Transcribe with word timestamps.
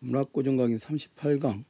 문학고정 0.00 0.56
강의 0.56 0.78
38강 0.78 1.64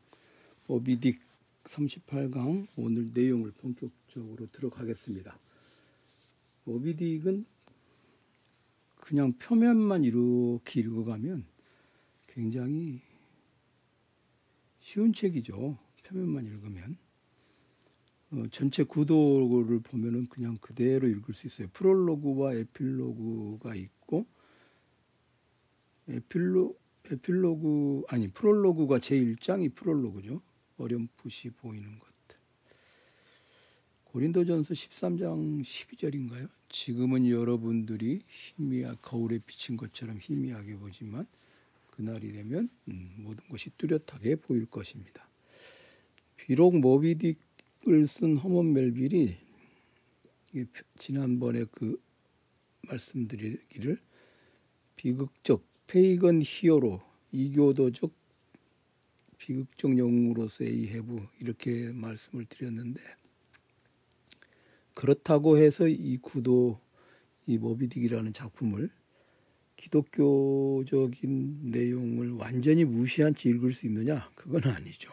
오비딕 0.69 1.19
38강 1.65 2.67
오늘 2.77 3.11
내용을 3.13 3.51
본격적으로 3.53 4.47
들어가겠습니다. 4.53 5.39
오비딕은 6.67 7.45
그냥 8.97 9.33
표면만 9.33 10.05
이렇게 10.05 10.81
읽어가면 10.81 11.45
굉장히 12.29 13.01
쉬운 14.81 15.13
책이죠. 15.13 15.77
표면만 16.05 16.45
읽으면 16.45 16.97
어, 18.33 18.45
전체 18.53 18.85
구도를 18.85 19.81
보면은 19.81 20.27
그냥 20.27 20.57
그대로 20.61 21.09
읽을 21.09 21.35
수 21.35 21.49
있어요. 21.49 21.69
프롤로그와 21.73 22.55
에필로그가 22.55 23.75
있고 23.75 24.27
에필로 26.09 26.80
에필로그 27.11 28.05
아니 28.09 28.29
프롤로그가 28.29 28.99
제 28.99 29.17
1장이 29.17 29.75
프롤로그죠. 29.75 30.43
어렴풋이 30.77 31.51
보이는 31.51 31.99
것들. 31.99 32.11
고린도전서 34.05 34.75
13장 34.75 35.61
12절인가요? 35.61 36.49
지금은 36.69 37.29
여러분들이 37.29 38.23
희미하 38.27 38.95
거울에 38.97 39.39
비친 39.39 39.77
것처럼 39.77 40.19
희미하게 40.21 40.77
보지만 40.77 41.27
그날이 41.91 42.33
되면 42.33 42.69
음, 42.89 43.15
모든 43.19 43.47
것이 43.49 43.71
뚜렷하게 43.77 44.37
보일 44.37 44.67
것입니다. 44.67 45.29
비록 46.37 46.73
모비딕을 46.75 48.07
쓴 48.07 48.37
허먼 48.37 48.73
멜빌이 48.73 49.37
지난번에 50.99 51.65
그 51.71 52.03
말씀드리기를 52.89 54.01
비극적 54.97 55.70
페이건 55.91 56.41
히어로 56.41 57.03
이교도적 57.33 58.13
비극적 59.39 59.99
영웅으로서의 59.99 60.87
해부 60.87 61.17
이렇게 61.41 61.91
말씀을 61.91 62.45
드렸는데 62.45 63.01
그렇다고 64.95 65.59
해서 65.59 65.89
이 65.89 66.17
구도 66.19 66.79
이 67.45 67.59
모비딕이라는 67.59 68.33
작품을 68.33 68.89
기독교적인 69.77 71.71
내용을 71.73 72.35
완전히 72.35 72.85
무시한 72.85 73.35
채 73.35 73.51
읽을 73.51 73.73
수 73.73 73.87
있느냐? 73.87 74.31
그건 74.37 74.71
아니죠. 74.73 75.13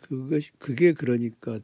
그것이 0.00 0.50
그게 0.58 0.94
그러니까 0.94 1.60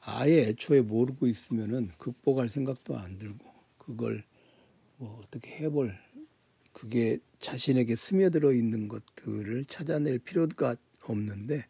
아예 0.00 0.48
애초에 0.48 0.80
모르고 0.80 1.28
있으면은 1.28 1.90
극복할 1.96 2.48
생각도 2.48 2.98
안 2.98 3.18
들고 3.18 3.48
그걸 3.78 4.24
뭐 4.96 5.20
어떻게 5.22 5.56
해볼 5.56 5.96
그게 6.72 7.18
자신에게 7.38 7.94
스며들어 7.96 8.52
있는 8.52 8.88
것들을 8.88 9.64
찾아낼 9.66 10.18
필요가 10.18 10.76
없는데 11.02 11.66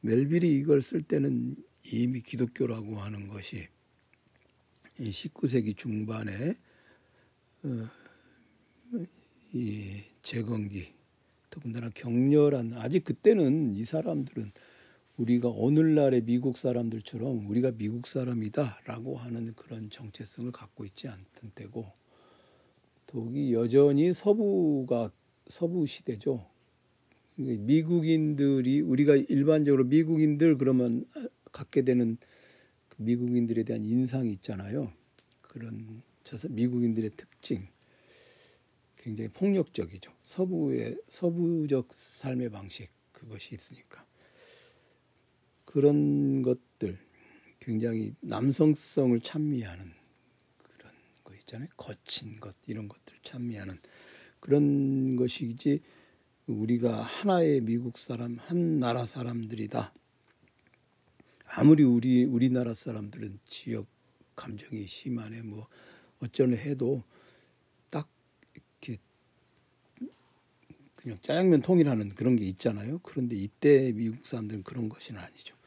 멜빌이 0.00 0.56
이걸 0.56 0.82
쓸 0.82 1.02
때는 1.02 1.56
이미 1.84 2.20
기독교라고 2.20 2.96
하는 2.96 3.28
것이 3.28 3.68
이 4.98 5.10
19세기 5.10 5.76
중반에 5.76 6.54
어, 7.62 7.88
이 9.52 10.02
재건기 10.22 10.94
더군다나 11.50 11.88
격렬한 11.90 12.74
아직 12.74 13.04
그때는 13.04 13.74
이 13.76 13.84
사람들은 13.84 14.52
우리가 15.18 15.48
오늘날의 15.48 16.22
미국 16.22 16.56
사람들처럼 16.56 17.48
우리가 17.48 17.72
미국 17.72 18.06
사람이다라고 18.06 19.16
하는 19.16 19.52
그런 19.56 19.90
정체성을 19.90 20.52
갖고 20.52 20.84
있지 20.84 21.08
않던 21.08 21.50
때고 21.56 21.92
독이 23.06 23.52
여전히 23.52 24.12
서부가 24.12 25.10
서부 25.48 25.86
시대죠. 25.86 26.46
미국인들이 27.34 28.80
우리가 28.80 29.16
일반적으로 29.16 29.84
미국인들 29.84 30.56
그러면 30.56 31.04
갖게 31.50 31.82
되는 31.82 32.16
그 32.88 33.02
미국인들에 33.02 33.64
대한 33.64 33.84
인상이 33.84 34.30
있잖아요. 34.34 34.92
그런 35.42 36.02
미국인들의 36.48 37.10
특징 37.16 37.66
굉장히 38.96 39.30
폭력적이죠. 39.30 40.12
서부의 40.24 40.96
서부적 41.08 41.88
삶의 41.92 42.50
방식 42.50 42.90
그것이 43.12 43.56
있으니까. 43.56 44.07
그런 45.68 46.40
것들 46.40 46.98
굉장히 47.60 48.14
남성성을 48.20 49.20
찬미하는 49.20 49.92
그런 50.62 50.92
거 51.22 51.34
있잖아요. 51.34 51.68
거친 51.76 52.36
것 52.36 52.56
이런 52.66 52.88
것들 52.88 53.18
찬미하는 53.22 53.78
그런 54.40 55.16
것이지 55.16 55.82
우리가 56.46 57.02
하나의 57.02 57.60
미국 57.60 57.98
사람 57.98 58.38
한 58.38 58.78
나라 58.78 59.04
사람들이다. 59.04 59.92
아무리 61.44 61.82
우리 61.82 62.24
우리나라 62.24 62.72
사람들은 62.72 63.38
지역 63.44 63.86
감정이 64.36 64.86
심하네 64.86 65.42
뭐 65.42 65.68
어쩌네 66.20 66.56
해도 66.56 67.02
딱 67.90 68.08
이렇게 68.54 68.98
그냥 70.96 71.18
짜장면 71.20 71.60
통일하는 71.60 72.08
그런 72.08 72.36
게 72.36 72.46
있잖아요. 72.46 73.00
그런데 73.00 73.36
이때 73.36 73.92
미국 73.92 74.26
사람들은 74.26 74.62
그런 74.62 74.88
것이 74.88 75.12
아니죠. 75.12 75.57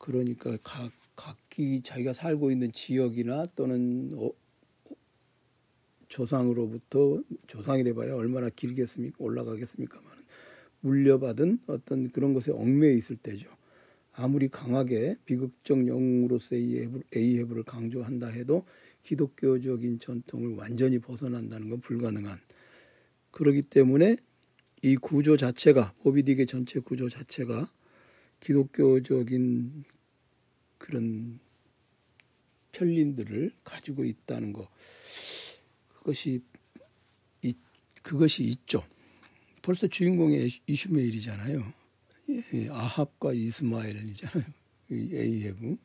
그러니까 0.00 0.56
각 0.64 0.90
각기 1.14 1.82
자기가 1.82 2.14
살고 2.14 2.50
있는 2.50 2.72
지역이나 2.72 3.44
또는 3.54 4.12
어, 4.16 4.30
조상으로부터 6.08 7.22
조상이래 7.46 7.92
봐야 7.92 8.14
얼마나 8.14 8.48
길겠습니까? 8.48 9.16
올라가겠습니까만 9.20 10.10
물려받은 10.80 11.60
어떤 11.66 12.10
그런 12.10 12.32
것에 12.32 12.50
얽매여 12.50 12.92
있을 12.94 13.16
때죠. 13.16 13.50
아무리 14.12 14.48
강하게 14.48 15.16
비극적 15.26 15.86
영웅으로서의 15.86 16.88
에이헤브를 17.14 17.64
강조한다 17.64 18.28
해도 18.28 18.64
기독교적인 19.02 19.98
전통을 20.00 20.54
완전히 20.56 20.98
벗어난다는 20.98 21.68
건 21.68 21.80
불가능한 21.80 22.38
그러기 23.30 23.62
때문에 23.62 24.16
이 24.82 24.96
구조 24.96 25.36
자체가 25.36 25.92
오비딕의 26.02 26.48
전체 26.48 26.80
구조 26.80 27.10
자체가 27.10 27.66
기독교적인 28.40 29.84
그런 30.78 31.38
편린들을 32.72 33.52
가지고 33.62 34.04
있다는 34.04 34.52
거 34.52 34.68
그것이 35.94 36.42
이, 37.42 37.54
그것이 38.02 38.44
있죠. 38.44 38.84
벌써 39.62 39.86
주인공이 39.86 40.60
이슈메일이잖아요. 40.66 41.80
아합과 42.70 43.32
이스마엘이잖아요. 43.34 44.44
에이헤브 44.90 45.76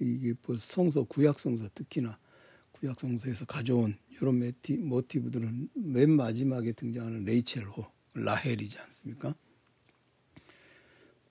이게 0.00 0.34
뭐 0.46 0.58
성서 0.58 1.04
구약 1.04 1.38
성서 1.38 1.68
특히나 1.74 2.18
구약 2.72 3.00
성서에서 3.00 3.44
가져온 3.44 3.96
이런 4.10 4.52
모티브들은 4.80 5.70
맨 5.74 6.10
마지막에 6.10 6.72
등장하는 6.72 7.24
레이첼호 7.24 7.86
라헬이지 8.14 8.78
않습니까? 8.78 9.34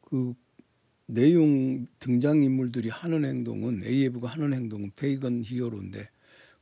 그 0.10 0.34
내용 1.06 1.86
등장 2.00 2.42
인물들이 2.42 2.88
하는 2.88 3.26
행동은 3.26 3.84
에이에브가 3.84 4.30
하는 4.30 4.54
행동은 4.54 4.92
페이건 4.96 5.44
히어로인데 5.44 6.10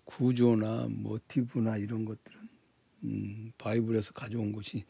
구조나 0.03 0.87
모티브나 0.89 1.77
이런 1.77 2.05
것들은 2.05 2.39
음, 3.03 3.51
바이블에서 3.59 4.13
가져온 4.13 4.51
것이 4.51 4.83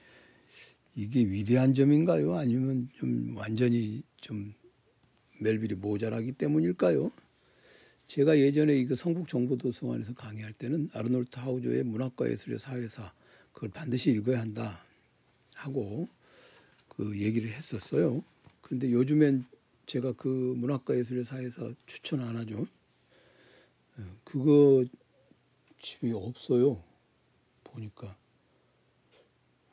이게 0.96 1.20
위대한 1.26 1.74
점인가요? 1.74 2.36
아니면 2.36 2.88
좀 2.94 3.36
완전히 3.36 4.04
좀 4.22 4.54
멜빌이 5.42 5.76
모자라기 5.76 6.32
때문일까요? 6.32 7.12
제가 8.08 8.40
예전에 8.40 8.78
이거 8.78 8.96
성북 8.96 9.28
정보도서관에서 9.28 10.14
강의할 10.14 10.54
때는 10.54 10.90
아르놀트 10.94 11.40
하우조의 11.40 11.84
문학과 11.84 12.32
예술의 12.32 12.60
사회사 12.60 13.12
그걸 13.52 13.70
반드시 13.72 14.12
읽어야 14.12 14.40
한다 14.40 14.86
하고 15.56 16.08
그 16.88 17.20
얘기를 17.20 17.52
했었어요. 17.52 18.24
근데 18.66 18.92
요즘엔 18.92 19.46
제가 19.86 20.14
그 20.14 20.28
문학과 20.28 20.98
예술의 20.98 21.24
사에서 21.24 21.72
추천 21.86 22.24
안 22.24 22.36
하죠. 22.36 22.66
예, 24.00 24.04
그거 24.24 24.84
집에 25.80 26.12
없어요. 26.12 26.82
보니까. 27.64 28.18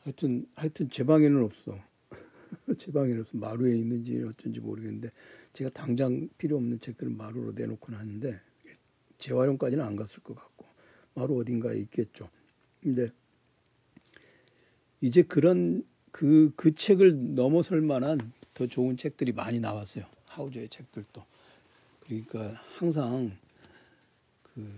하여튼, 0.03 0.47
하여튼 0.55 0.91
제 0.91 1.05
방에는 1.05 1.43
없어. 1.43 1.79
제 2.77 2.93
방에는 2.93 3.23
없어. 3.23 3.39
마루에 3.39 3.79
있는지 3.79 4.23
어쩐지 4.25 4.61
모르겠는데 4.61 5.11
제가 5.55 5.71
당장 5.71 6.29
필요 6.37 6.59
없는 6.59 6.81
책들은 6.81 7.17
마루로 7.17 7.53
내놓고 7.53 7.95
하는데 7.95 8.39
재활용까지는 9.17 9.83
안 9.83 9.97
갔을 9.97 10.23
것 10.23 10.35
같고 10.37 10.67
마루 11.15 11.39
어딘가에 11.39 11.79
있겠죠. 11.79 12.29
근데 12.83 13.09
이제 15.01 15.23
그런 15.23 15.83
그, 16.11 16.53
그 16.57 16.75
책을 16.75 17.35
넘어설 17.35 17.81
만한 17.81 18.33
더 18.55 18.67
좋은 18.67 18.97
책들이 18.97 19.33
많이 19.33 19.61
나왔어요. 19.61 20.05
하우저의 20.27 20.69
책들도. 20.69 21.25
그러니까 22.01 22.53
항상 22.77 23.37
그 24.43 24.71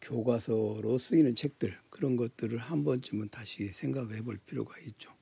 교과서로 0.00 0.96
쓰이는 0.96 1.34
책들 1.34 1.76
그런 1.90 2.16
것들을 2.16 2.56
한 2.58 2.84
번쯤은 2.84 3.28
다시 3.28 3.68
생각해 3.68 4.22
볼 4.22 4.38
필요가 4.38 4.78
있죠. 4.80 5.12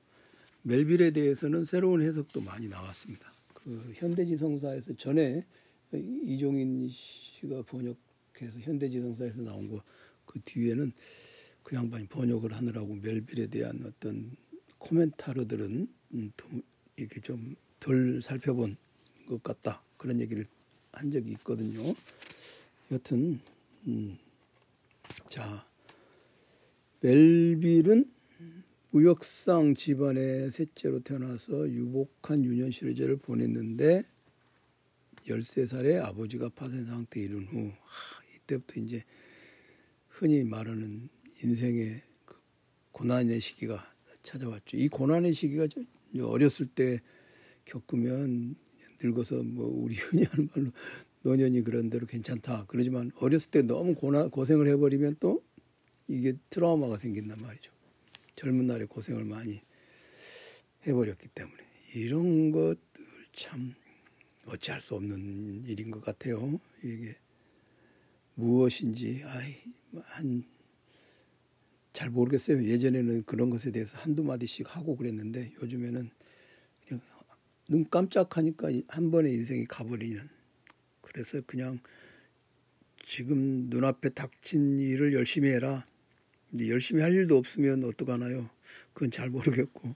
멜빌에 0.63 1.11
대해서는 1.11 1.65
새로운 1.65 2.01
해석도 2.01 2.41
많이 2.41 2.67
나왔습니다. 2.67 3.31
그 3.53 3.93
현대지성사에서 3.95 4.95
전에 4.95 5.45
이종인 5.93 6.89
씨가 6.89 7.63
번역해서 7.63 8.59
현대지성사에서 8.59 9.41
나온 9.41 9.67
거 9.67 9.81
그 10.27 10.39
뒤에는 10.45 10.91
그 11.63 11.75
양반이 11.75 12.07
번역을 12.07 12.53
하느라고 12.53 12.95
멜빌에 12.95 13.47
대한 13.47 13.83
어떤 13.83 14.35
코멘타르들은 14.77 15.87
음, 16.13 16.31
이렇게 16.97 17.21
좀 17.21 17.55
덜 17.79 18.21
살펴본 18.21 18.75
것 19.27 19.43
같다 19.43 19.83
그런 19.97 20.19
얘기를 20.19 20.47
한 20.91 21.11
적이 21.11 21.31
있거든요. 21.31 21.95
여튼 22.91 23.39
음, 23.87 24.17
자 25.29 25.65
멜빌은 27.01 28.11
무역상 28.91 29.75
집안의 29.75 30.51
셋째로 30.51 31.01
태어나서 31.01 31.69
유복한 31.69 32.43
유년 32.43 32.71
시절을 32.71 33.17
보냈는데 33.17 34.03
13살에 35.25 36.01
아버지가 36.03 36.49
파산 36.49 36.85
상태에 36.85 37.23
이른 37.23 37.45
후 37.47 37.71
하, 37.83 38.23
이때부터 38.35 38.79
이제 38.79 39.03
흔히 40.07 40.43
말하는 40.43 41.09
인생의 41.43 42.01
그 42.25 42.35
고난의 42.93 43.41
시기가 43.41 43.93
찾아왔죠. 44.23 44.77
이 44.77 44.87
고난의 44.87 45.33
시기가 45.33 45.67
어렸을 46.21 46.65
때 46.67 47.01
겪으면 47.65 48.55
늙어서 49.01 49.43
뭐 49.43 49.67
우리 49.67 49.95
흔히 49.99 50.23
하는 50.23 50.49
말로 50.53 50.71
노년이 51.21 51.63
그런 51.63 51.89
대로 51.89 52.05
괜찮다. 52.05 52.65
그러지만 52.67 53.11
어렸을 53.17 53.51
때 53.51 53.61
너무 53.61 53.95
고나, 53.95 54.27
고생을 54.27 54.67
해버리면 54.67 55.17
또 55.19 55.43
이게 56.07 56.33
트라우마가 56.49 56.97
생긴단 56.97 57.41
말이죠. 57.41 57.71
젊은 58.35 58.65
날에 58.65 58.85
고생을 58.85 59.25
많이 59.25 59.61
해버렸기 60.85 61.27
때문에 61.29 61.57
이런 61.95 62.51
것들 62.51 62.79
참 63.33 63.73
어찌할 64.45 64.79
수 64.79 64.95
없는 64.95 65.65
일인 65.65 65.91
것 65.91 66.01
같아요. 66.01 66.59
이게 66.83 67.15
무엇인지 68.35 69.23
아이 69.25 69.55
한 70.03 70.43
잘 71.97 72.11
모르겠어요. 72.11 72.63
예전에는 72.63 73.23
그런 73.23 73.49
것에 73.49 73.71
대해서 73.71 73.97
한두 73.97 74.23
마디씩 74.23 74.75
하고 74.75 74.95
그랬는데 74.95 75.51
요즘에는 75.63 76.11
그냥 76.85 77.01
눈 77.67 77.89
깜짝하니까 77.89 78.69
한 78.87 79.09
번에 79.09 79.31
인생이 79.31 79.65
가버리는 79.65 80.29
그래서 81.01 81.41
그냥 81.47 81.79
지금 83.03 83.67
눈앞에 83.71 84.09
닥친 84.09 84.79
일을 84.79 85.13
열심히 85.13 85.49
해라. 85.49 85.87
열심히 86.59 87.01
할 87.01 87.15
일도 87.15 87.35
없으면 87.35 87.83
어떡하나요? 87.83 88.47
그건 88.93 89.09
잘 89.09 89.31
모르겠고. 89.31 89.95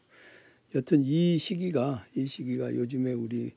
여튼 0.73 1.03
이 1.03 1.37
시기가 1.37 2.07
이 2.15 2.25
시기가 2.25 2.73
요즘에 2.73 3.13
우리 3.13 3.51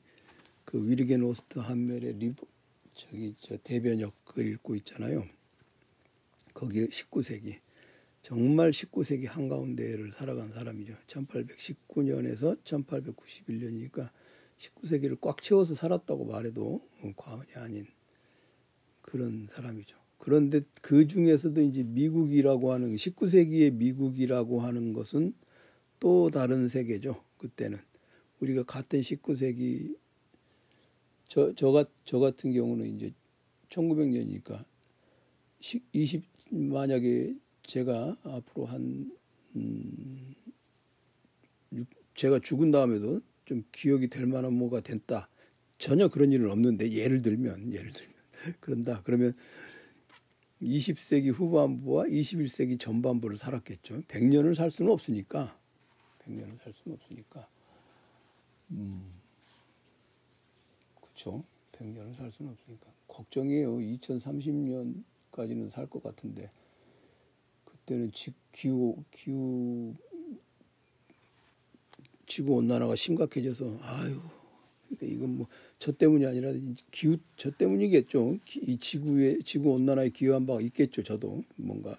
그 0.65 0.87
위르겐 0.87 1.23
오스트 1.23 1.57
한멜의 1.57 2.19
리브 2.19 2.45
저기 2.93 3.33
저 3.39 3.57
대변역을 3.57 4.45
읽고 4.45 4.75
있잖아요. 4.75 5.27
거기 6.53 6.85
19세기 6.85 7.64
정말 8.25 8.71
19세기 8.71 9.27
한가운데를 9.27 10.11
살아간 10.13 10.51
사람이죠. 10.51 10.95
1819년에서 11.05 12.59
1891년이니까 12.63 14.09
19세기를 14.57 15.21
꽉 15.21 15.43
채워서 15.43 15.75
살았다고 15.75 16.25
말해도 16.25 16.81
과언이 17.17 17.53
아닌 17.53 17.85
그런 19.03 19.47
사람이죠. 19.51 19.95
그런데 20.17 20.61
그 20.81 21.05
중에서도 21.07 21.61
이제 21.61 21.83
미국이라고 21.83 22.73
하는 22.73 22.95
19세기의 22.95 23.73
미국이라고 23.73 24.59
하는 24.59 24.93
것은 24.93 25.35
또 25.99 26.31
다른 26.31 26.67
세계죠. 26.67 27.23
그때는 27.37 27.77
우리가 28.39 28.63
같은 28.63 29.01
19세기 29.01 29.95
저, 31.27 31.53
저, 31.53 31.85
저 32.03 32.17
같은 32.17 32.53
경우는 32.53 32.87
이제 32.95 33.13
1900년이니까 33.69 34.65
20 35.93 36.23
만약에 36.49 37.35
제가 37.67 38.15
앞으로 38.23 38.65
한 38.65 39.11
음, 39.55 40.33
제가 42.15 42.39
죽은 42.39 42.71
다음에도 42.71 43.21
좀 43.45 43.63
기억이 43.71 44.07
될 44.07 44.25
만한 44.25 44.53
뭐가 44.53 44.81
됐다. 44.81 45.29
전혀 45.77 46.07
그런 46.07 46.31
일은 46.31 46.49
없는데 46.51 46.91
예를 46.91 47.21
들면 47.21 47.73
예를 47.73 47.91
들면 47.91 48.13
그런다. 48.59 49.01
그러면 49.03 49.35
20세기 50.61 51.33
후반부와 51.33 52.05
21세기 52.05 52.79
전반부를 52.79 53.37
살았겠죠. 53.37 54.01
100년을 54.03 54.55
살 54.55 54.71
수는 54.71 54.91
없으니까 54.91 55.57
100년을 56.25 56.57
살 56.63 56.73
수는 56.73 56.97
없으니까 56.97 57.47
음. 58.71 59.13
그렇죠. 61.01 61.43
100년을 61.73 62.15
살 62.15 62.31
수는 62.31 62.51
없으니까 62.53 62.87
걱정이에요. 63.07 63.77
2030년까지는 63.77 65.69
살 65.69 65.87
것 65.87 66.01
같은데 66.01 66.43
그 66.45 66.64
때는 67.85 68.11
기후 68.51 69.03
기후 69.11 69.95
지구 72.27 72.55
온난화가 72.55 72.95
심각해져서 72.95 73.79
아유 73.81 74.19
그러니까 74.89 75.15
이건 75.15 75.37
뭐 75.37 75.47
저 75.79 75.91
때문이 75.91 76.25
아니라 76.25 76.51
기후 76.91 77.17
저 77.37 77.51
때문이겠죠. 77.51 78.39
이 78.61 78.77
지구의 78.77 79.43
지구 79.43 79.71
온난화에 79.73 80.09
기여한 80.09 80.47
바가 80.47 80.61
있겠죠. 80.61 81.03
저도 81.03 81.43
뭔가 81.57 81.95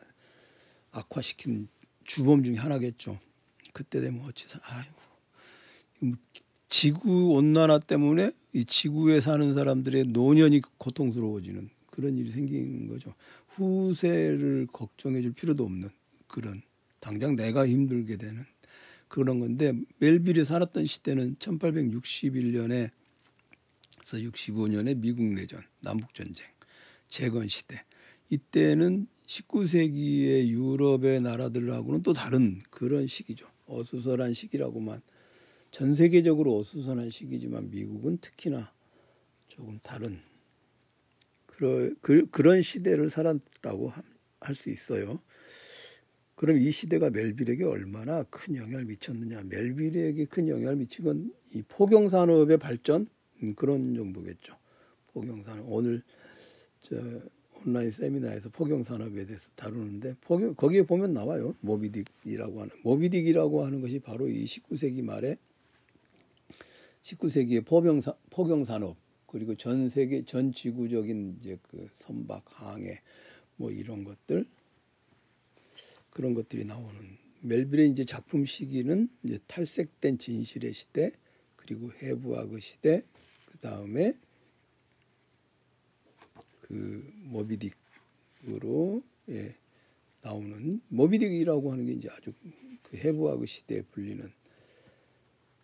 악화시킨 0.91 1.69
주범 2.05 2.43
중에 2.43 2.57
하나겠죠. 2.57 3.19
그때 3.73 4.01
되면 4.01 4.25
어찌 4.25 4.47
아유 4.63 4.85
뭐 6.01 6.17
지구 6.69 7.35
온난화 7.35 7.81
때문에 7.81 8.33
이 8.55 8.65
지구에 8.65 9.21
사는 9.21 9.53
사람들의 9.53 10.09
노년이 10.09 10.63
고통스러워지는 10.79 11.69
그런 11.97 12.19
일이 12.19 12.31
생기는 12.31 12.87
거죠. 12.87 13.15
후세를 13.49 14.69
걱정해 14.71 15.23
줄 15.23 15.33
필요도 15.33 15.65
없는 15.65 15.89
그런 16.27 16.61
당장 17.01 17.35
내가 17.37 17.67
힘들게 17.67 18.19
되는 18.19 18.45
그런 19.09 19.41
건데 19.41 19.73
멜빌이 19.99 20.45
살았던 20.45 20.85
시대는 20.85 21.37
1861년에서 21.37 22.91
65년에 24.05 24.99
미국 24.99 25.25
내전, 25.25 25.63
남북 25.83 26.13
전쟁, 26.15 26.47
재건 27.09 27.49
시대. 27.49 27.83
이때는 28.29 29.07
19세기의 29.27 30.49
유럽의 30.49 31.23
나라들하고는 31.23 32.03
또 32.03 32.13
다른 32.13 32.59
그런 32.71 33.07
시기죠. 33.07 33.47
어수선한 33.67 34.35
시기라고만 34.35 35.01
전 35.71 35.95
세계적으로 35.95 36.59
어수선한 36.59 37.09
시기지만 37.09 37.71
미국은 37.71 38.19
특히나 38.19 38.71
조금 39.49 39.79
다른 39.83 40.21
그, 41.59 42.27
그런 42.31 42.63
시대를 42.63 43.09
살았다고 43.09 43.93
할 44.41 44.55
수 44.55 44.71
있어요. 44.71 45.21
그럼 46.37 46.59
이 46.59 46.71
시대가 46.71 47.11
멜빌에게 47.11 47.65
얼마나 47.65 48.23
큰 48.25 48.55
영향을 48.57 48.85
미쳤느냐? 48.85 49.43
멜빌에게 49.45 50.27
큰 50.27 50.49
영향을 50.49 50.77
미친 50.77 51.05
건 51.05 51.31
이 51.57 51.63
포경 51.69 52.09
산업의 52.09 52.59
발전 52.59 53.09
음, 53.43 53.55
그런 53.55 53.95
정도겠죠. 53.95 54.55
포경 55.13 55.43
산업 55.43 55.65
오늘 55.69 56.03
저 56.83 56.97
온라인 57.65 57.91
세미나에서 57.91 58.51
포경 58.51 58.85
산업에 58.85 59.25
대해서 59.25 59.51
다루는데 59.57 60.17
포경 60.21 60.55
거기에 60.55 60.83
보면 60.83 61.15
나와요. 61.15 61.55
모비딕이라고 61.65 62.57
하는 62.59 62.71
모비딕이라고 62.85 63.63
하는 63.65 63.81
것이 63.81 64.01
바로 64.01 64.29
이 64.29 64.45
19세기 64.45 65.03
말에 65.03 65.39
19세기의 67.03 67.65
포경 67.65 68.01
포경 68.29 68.65
산업 68.65 68.97
그리고 69.37 69.55
전 69.55 69.91
세계 69.91 70.25
전 70.25 70.51
지구적인 70.51 71.37
이제 71.39 71.59
그 71.65 71.87
선박 71.93 72.43
항해 72.47 73.03
뭐 73.57 73.71
이런 73.71 74.03
것들 74.03 74.47
그런 76.09 76.33
것들이 76.33 76.65
나오는 76.65 77.19
멜빌의 77.43 77.91
이제 77.91 78.07
작품 78.07 78.47
시기는 78.47 79.11
이제 79.25 79.39
탈색된 79.47 80.17
진실의 80.17 80.73
시대 80.73 81.13
그리고 81.57 81.93
해부학의 81.93 82.63
시대 82.63 83.03
그 83.45 83.59
다음에 83.59 84.17
그 86.63 87.07
모비딕으로 87.31 89.03
예, 89.29 89.55
나오는 90.23 90.81
모비딕이라고 90.91 91.69
하는 91.73 91.85
게 91.85 91.93
이제 91.93 92.09
아주 92.11 92.33
그 92.85 92.97
해부학의 92.97 93.47
시대에 93.47 93.83
불리는 93.83 94.33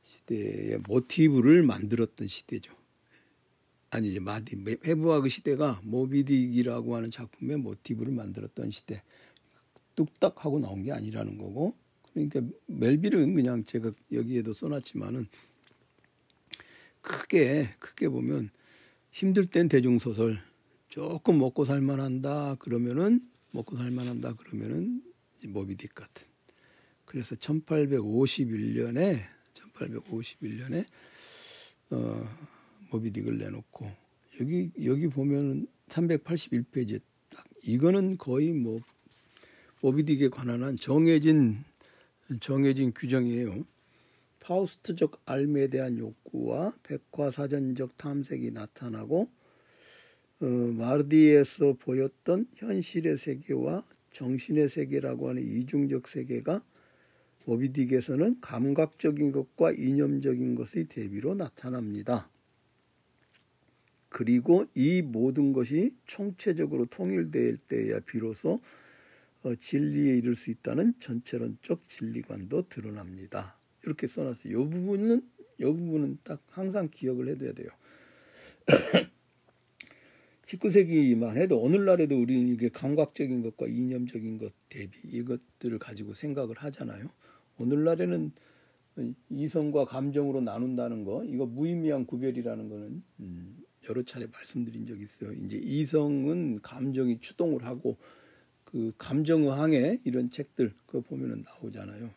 시대의 0.02 0.80
모티브를 0.86 1.62
만들었던 1.62 2.28
시대죠. 2.28 2.81
아니 3.94 4.08
이제 4.08 4.20
마디 4.20 4.56
해부학의 4.86 5.28
시대가 5.28 5.78
모비딕이라고 5.84 6.92
하는 6.92 7.10
작품의 7.10 7.58
모티브를 7.58 8.10
만들었던 8.14 8.70
시대. 8.70 9.02
뚝딱 9.94 10.46
하고 10.46 10.58
나온 10.58 10.82
게 10.82 10.92
아니라는 10.92 11.36
거고 11.36 11.76
그러니까 12.14 12.40
멜빌은 12.68 13.34
그냥 13.34 13.64
제가 13.64 13.92
여기에도 14.10 14.54
써놨지만은 14.54 15.28
크게 17.02 17.70
크게 17.78 18.08
보면 18.08 18.48
힘들 19.10 19.44
땐 19.44 19.68
대중소설 19.68 20.40
조금 20.88 21.38
먹고 21.38 21.66
살만한다 21.66 22.54
그러면은 22.54 23.28
먹고 23.50 23.76
살만한다 23.76 24.36
그러면은 24.36 25.02
모비딕 25.44 25.94
같은. 25.94 26.26
그래서 27.04 27.36
1851년에 27.36 29.18
1851년에 29.52 30.86
어 31.90 32.51
모비딕을 32.92 33.38
내놓고 33.38 33.90
여기 34.40 34.70
여기 34.84 35.08
보면은 35.08 35.66
381페이지에 35.88 37.00
딱 37.30 37.44
이거는 37.64 38.18
거의 38.18 38.52
뭐 38.52 38.80
모비딕에 39.80 40.30
관한 40.30 40.62
한 40.62 40.76
정해진 40.76 41.64
정해진 42.40 42.92
규정이에요. 42.94 43.64
파우스트적 44.40 45.22
알매에 45.24 45.68
대한 45.68 45.98
욕구와 45.98 46.74
백과사전적 46.82 47.96
탐색이 47.96 48.50
나타나고 48.50 49.28
어, 50.40 50.44
마르디에서 50.44 51.74
보였던 51.74 52.48
현실의 52.56 53.16
세계와 53.16 53.84
정신의 54.12 54.68
세계라고 54.68 55.28
하는 55.28 55.42
이중적 55.42 56.08
세계가 56.08 56.62
모비딕에서는 57.46 58.38
감각적인 58.40 59.32
것과 59.32 59.72
이념적인 59.72 60.54
것의 60.56 60.84
대비로 60.88 61.34
나타납니다. 61.34 62.28
그리고 64.12 64.66
이 64.74 65.00
모든 65.00 65.54
것이 65.54 65.94
총체적으로 66.04 66.84
통일될 66.84 67.56
때야 67.56 67.98
비로소 68.00 68.60
어, 69.42 69.54
진리에 69.54 70.18
이를 70.18 70.36
수 70.36 70.50
있다는 70.50 70.92
전체론적 71.00 71.88
진리관도 71.88 72.68
드러납니다. 72.68 73.56
이렇게 73.84 74.06
써놨어요. 74.06 74.52
이 74.52 74.54
부분은 74.54 75.22
이 75.58 75.64
부분은 75.64 76.18
딱 76.24 76.42
항상 76.50 76.90
기억을 76.90 77.28
해둬야 77.28 77.54
돼요. 77.54 77.68
19세기만 80.44 81.38
해도 81.38 81.58
오늘날에도 81.58 82.20
우리 82.20 82.38
이게 82.52 82.68
감각적인 82.68 83.42
것과 83.42 83.66
이념적인 83.66 84.36
것 84.36 84.52
대비 84.68 84.98
이것들을 85.04 85.78
가지고 85.78 86.12
생각을 86.12 86.56
하잖아요. 86.58 87.08
오늘날에는 87.58 88.30
이성과 89.30 89.86
감정으로 89.86 90.42
나눈다는 90.42 91.04
거 91.04 91.24
이거 91.24 91.46
무의미한 91.46 92.04
구별이라는 92.04 92.68
거는 92.68 93.02
음, 93.20 93.56
여러 93.88 94.02
차례 94.02 94.26
말씀드린 94.26 94.86
적이 94.86 95.02
있어요. 95.04 95.32
이제 95.32 95.56
이성은 95.56 96.60
감정이 96.62 97.18
추동을 97.20 97.64
하고 97.64 97.96
그 98.64 98.92
감정의항에 98.98 100.00
이런 100.04 100.30
책들 100.30 100.72
그거 100.86 101.00
보면은 101.00 101.42
나오잖아요. 101.42 102.10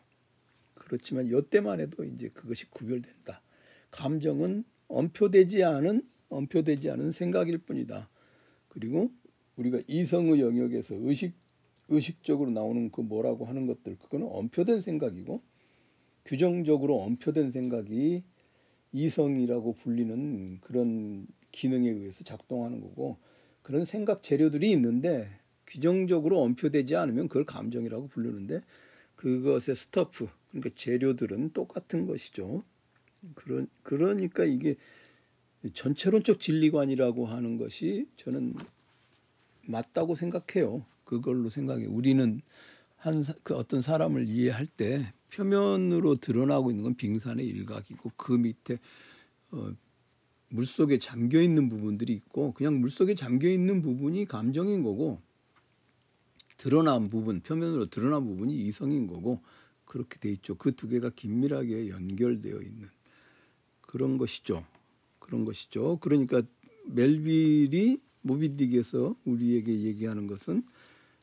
그렇지만 0.74 1.28
요때만 1.28 1.80
해도 1.80 2.04
이제 2.04 2.28
그것이 2.28 2.70
구별된다. 2.70 3.42
감정은 3.90 4.64
엄표되지 4.88 5.64
않은 5.64 6.02
엄표되지 6.28 6.90
않은 6.90 7.12
생각일 7.12 7.58
뿐이다. 7.58 8.08
그리고 8.68 9.10
우리가 9.56 9.80
이성의 9.86 10.40
영역에서 10.40 10.94
의식 10.98 11.34
의식적으로 11.88 12.50
나오는 12.50 12.90
그 12.90 13.00
뭐라고 13.00 13.44
하는 13.44 13.66
것들 13.66 13.96
그거는 13.98 14.26
엄표된 14.30 14.80
생각이고 14.80 15.40
규정적으로 16.24 16.96
엄표된 16.96 17.52
생각이 17.52 18.24
이성이라고 18.92 19.74
불리는 19.74 20.60
그런 20.60 21.26
기능에 21.52 21.88
의해서 21.90 22.24
작동하는 22.24 22.80
거고 22.80 23.16
그런 23.62 23.84
생각 23.84 24.22
재료들이 24.22 24.70
있는데 24.72 25.30
규정적으로 25.66 26.40
엄표되지 26.42 26.96
않으면 26.96 27.28
그걸 27.28 27.44
감정이라고 27.44 28.08
부르는데 28.08 28.62
그것의 29.16 29.74
스터프 29.74 30.28
그러니까 30.50 30.70
재료들은 30.76 31.52
똑같은 31.52 32.06
것이죠. 32.06 32.62
그런 33.34 33.68
그러니까 33.82 34.44
이게 34.44 34.76
전체론적 35.72 36.38
진리관이라고 36.38 37.26
하는 37.26 37.56
것이 37.56 38.06
저는 38.16 38.54
맞다고 39.62 40.14
생각해요. 40.14 40.84
그걸로 41.04 41.48
생각해. 41.48 41.86
우리는 41.86 42.40
한 42.96 43.22
그 43.42 43.54
어떤 43.54 43.82
사람을 43.82 44.28
이해할 44.28 44.66
때 44.66 45.12
표면으로 45.32 46.16
드러나고 46.16 46.70
있는 46.70 46.84
건 46.84 46.94
빙산의 46.96 47.46
일각이고 47.46 48.12
그 48.16 48.32
밑에 48.32 48.78
어, 49.52 49.70
물 50.48 50.64
속에 50.64 50.98
잠겨 50.98 51.40
있는 51.40 51.68
부분들이 51.68 52.12
있고 52.14 52.52
그냥 52.52 52.80
물 52.80 52.90
속에 52.90 53.14
잠겨 53.14 53.48
있는 53.48 53.82
부분이 53.82 54.26
감정인 54.26 54.82
거고 54.82 55.20
드러난 56.56 57.08
부분 57.08 57.40
표면으로 57.40 57.86
드러난 57.86 58.24
부분이 58.24 58.54
이성인 58.54 59.06
거고 59.06 59.42
그렇게 59.84 60.18
돼 60.18 60.30
있죠. 60.32 60.56
그 60.56 60.72
두 60.72 60.88
개가 60.88 61.10
긴밀하게 61.10 61.88
연결되어 61.90 62.60
있는 62.60 62.88
그런 63.80 64.18
것이죠. 64.18 64.64
그런 65.18 65.44
것이죠. 65.44 65.98
그러니까 66.00 66.42
멜빌이 66.86 67.98
모비딕에서 68.24 69.16
우리에게 69.24 69.80
얘기하는 69.82 70.26
것은 70.26 70.64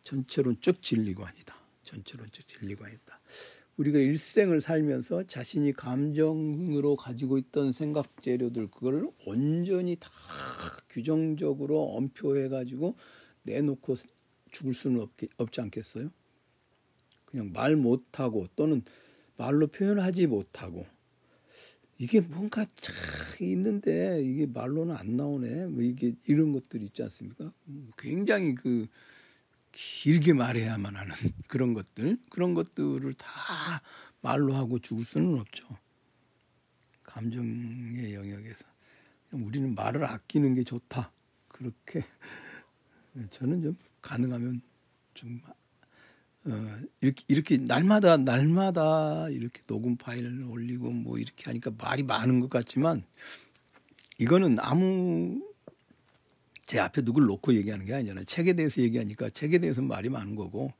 전체론적 0.03 0.81
진리관이다. 0.81 1.55
전체론적 1.83 2.47
진리관이다. 2.47 3.19
우리가 3.83 3.99
일생을 3.99 4.61
살면서 4.61 5.23
자신이 5.27 5.73
감정으로 5.73 6.95
가지고 6.95 7.37
있던 7.37 7.73
생각 7.73 8.21
재료들 8.21 8.67
그걸 8.67 9.09
온전히 9.25 9.97
다 9.97 10.09
규정적으로 10.89 11.81
엄표해 11.81 12.47
가지고 12.47 12.95
내놓고 13.43 13.95
죽을 14.51 14.73
수는 14.73 15.01
없 15.01 15.11
없지 15.35 15.61
않겠어요? 15.61 16.09
그냥 17.25 17.51
말 17.51 17.75
못하고 17.75 18.47
또는 18.55 18.83
말로 19.35 19.67
표현하지 19.67 20.27
못하고 20.27 20.85
이게 21.97 22.21
뭔가 22.21 22.65
참 22.75 23.47
있는데 23.47 24.21
이게 24.23 24.45
말로는 24.45 24.95
안 24.95 25.17
나오네. 25.17 25.67
뭐 25.67 25.83
이게 25.83 26.13
이런 26.27 26.53
것들 26.53 26.81
있지 26.83 27.03
않습니까? 27.03 27.51
굉장히 27.97 28.55
그 28.55 28.87
길게 29.73 30.33
말해야만 30.33 30.95
하는 30.95 31.13
그런 31.49 31.73
것들 31.73 32.17
그런 32.29 32.53
것들을 32.53 33.13
다 33.15 33.27
말로 34.21 34.55
하고 34.55 34.79
죽을 34.79 35.03
수는 35.03 35.37
없죠. 35.39 35.67
감정의 37.03 38.13
영역에서 38.13 38.63
우리는 39.31 39.75
말을 39.75 40.05
아끼는 40.05 40.55
게 40.55 40.63
좋다. 40.63 41.11
그렇게 41.49 42.03
저는 43.31 43.61
좀 43.61 43.77
가능하면 44.01 44.61
좀 45.13 45.41
어, 46.45 46.51
이렇게 47.01 47.23
이렇게 47.27 47.57
날마다 47.57 48.17
날마다 48.17 49.29
이렇게 49.29 49.61
녹음 49.65 49.97
파일을 49.97 50.43
올리고 50.43 50.91
뭐 50.91 51.17
이렇게 51.17 51.45
하니까 51.45 51.71
말이 51.77 52.03
많은 52.03 52.39
것 52.39 52.49
같지만 52.49 53.03
이거는 54.19 54.57
아무 54.59 55.52
제 56.65 56.79
앞에 56.79 57.01
누굴 57.01 57.25
놓고 57.25 57.53
얘기하는 57.55 57.86
게 57.86 57.93
아니잖아요. 57.93 58.25
책에 58.25 58.53
대해서 58.53 58.82
얘기하니까 58.82 59.29
책에 59.29 59.60
대해서 59.60 59.82
말이 59.82 60.10
많은 60.10 60.36
거고 60.36 60.72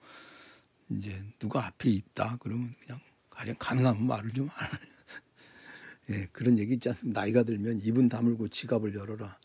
이제 0.90 1.24
누가 1.40 1.66
앞에 1.68 1.90
있다 1.90 2.38
그러면 2.40 2.74
그냥 2.80 3.00
가령 3.30 3.56
가능하면 3.60 4.08
말을 4.08 4.32
좀 4.32 4.50
안. 4.56 4.70
예, 6.10 6.28
그런 6.32 6.58
얘기 6.58 6.74
있지 6.76 6.90
않습니까? 6.90 7.22
나이가 7.22 7.44
들면 7.44 7.80
입은 7.80 8.10
다물고 8.10 8.50
지갑을 8.50 8.96
열어라. 8.96 9.40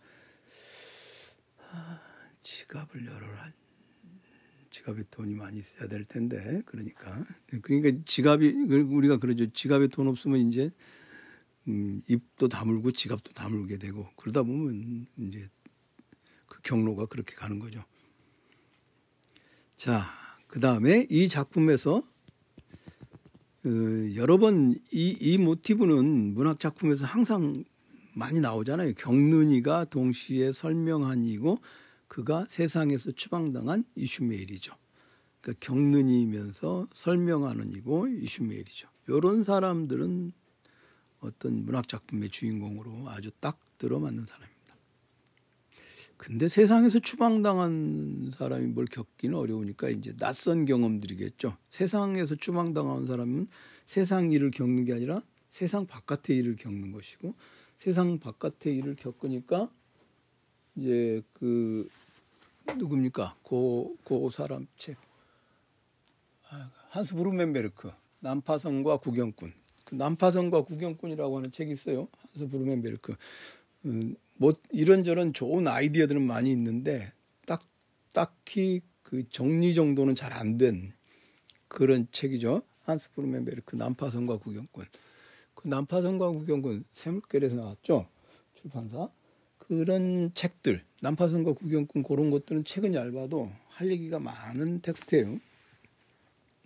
아, 1.71 2.01
지갑을 2.43 3.07
열어라. 3.07 3.53
지갑에 4.71 5.05
돈이 5.11 5.35
많이 5.35 5.59
있어야 5.59 5.89
될 5.89 6.05
텐데 6.05 6.63
그러니까 6.67 7.25
그러니까 7.63 8.03
지갑이 8.05 8.49
우리가 8.71 9.17
그러죠 9.17 9.51
지갑에 9.51 9.89
돈 9.89 10.07
없으면 10.07 10.39
이제 10.49 10.71
음, 11.67 12.03
입도 12.07 12.49
다물고 12.49 12.93
지갑도 12.93 13.33
다물게 13.33 13.79
되고 13.79 14.09
그러다 14.17 14.43
보면 14.43 15.07
이제 15.19 15.49
그 15.58 15.58
경로가 16.69 17.07
그렇게 17.07 17.35
가는 17.35 17.59
거죠. 17.59 17.83
자, 19.79 20.05
그 20.49 20.61
다음에 20.61 21.07
이 21.09 21.29
작품에서 21.29 22.03
어, 23.65 23.71
여러 24.15 24.39
번 24.39 24.75
이 24.93 25.17
이 25.21 25.39
모티브는 25.39 26.35
문학 26.35 26.61
작품에서 26.61 27.07
항상 27.07 27.65
많이 28.15 28.41
나오잖아요. 28.41 28.95
경륜이가 28.95 29.87
동시에 29.87 30.53
설명한 30.53 31.25
이고 31.25 31.59
그가 32.07 32.45
세상에서 32.49 33.13
추방당한 33.13 33.85
이슈메일이죠. 33.95 34.75
그러니까 35.41 35.67
경륜이면서 35.67 36.89
설명하는 36.93 37.73
이고 37.73 38.09
이슈메일이죠. 38.09 38.89
이런 39.09 39.43
사람들은 39.43 40.33
어떤 41.21 41.65
문학 41.65 41.89
작품의 41.89 42.29
주인공으로 42.31 43.09
아주 43.09 43.31
딱 43.41 43.59
들어맞는 43.79 44.27
사람입니다. 44.27 44.58
근데 46.19 46.49
세상에서 46.49 46.99
추방당한 46.99 48.33
사람이 48.37 48.67
뭘 48.67 48.87
겪기는 48.87 49.39
어려우니까 49.39 49.89
이제 49.89 50.15
낯선 50.17 50.65
경험들이겠죠. 50.65 51.57
세상에서 51.71 52.35
추방당한 52.35 53.07
사람은 53.07 53.47
세상 53.87 54.33
일을 54.33 54.51
겪는 54.51 54.85
게 54.85 54.93
아니라 54.93 55.23
세상 55.49 55.87
바깥의 55.87 56.37
일을 56.37 56.57
겪는 56.57 56.93
것이고 56.93 57.35
세상 57.79 58.19
바깥의 58.19 58.77
일을 58.77 58.97
겪으니까 58.97 59.71
이제 60.75 61.23
그 61.33 61.89
누굽니까? 62.77 63.37
고, 63.43 63.97
고 64.05 64.29
사람 64.31 64.67
책. 64.77 64.97
아, 66.51 66.71
한스 66.91 67.15
브루멘베르크. 67.15 67.91
난파선과 68.21 68.99
구경꾼. 68.99 69.53
그 69.85 69.95
난파선과 69.95 70.63
구경꾼이라고 70.63 71.37
하는 71.37 71.53
책이 71.53 71.73
있어요. 71.73 72.09
한스 72.33 72.49
브루멘베르크. 72.49 73.15
음, 73.87 74.17
뭐 74.39 74.55
이런저런 74.71 75.33
좋은 75.33 75.67
아이디어들은 75.69 76.23
많이 76.23 76.51
있는데 76.53 77.13
딱 77.47 77.63
딱히 78.13 78.81
그 79.03 79.29
정리 79.31 79.75
정도는 79.75 80.15
잘 80.15 80.33
안 80.33 80.57
된 80.59 80.93
그런 81.69 82.09
책이죠. 82.13 82.63
한스 82.85 83.11
블루멘베르크 83.13 83.77
난파선과 83.77 84.39
구경꾼. 84.39 84.87
그 85.55 85.69
난파선과 85.69 86.31
구경꾼 86.33 86.85
세물결에서 86.93 87.57
나왔죠. 87.57 88.09
출판사. 88.55 89.09
그런 89.59 90.33
책들 90.35 90.83
난파선과 91.03 91.53
구경꾼 91.53 92.03
그런 92.03 92.31
것들은 92.31 92.65
책은 92.65 92.95
얇아도 92.95 93.51
할 93.69 93.91
얘기가 93.91 94.19
많은 94.19 94.81
텍스트예요. 94.81 95.39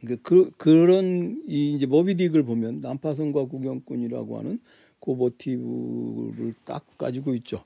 그러니까 0.00 0.29
그 0.29 0.50
그런 0.57 1.43
이 1.49 1.75
이제 1.75 1.87
모비딕을 1.87 2.47
보면 2.47 2.81
난파선과 2.81 3.47
구경꾼이라고 3.47 4.38
하는 4.38 4.61
그 5.02 5.11
모티브를 5.11 6.54
딱 6.64 6.87
가지고 6.97 7.35
있죠. 7.35 7.64